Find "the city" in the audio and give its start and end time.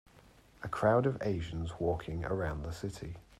2.63-3.17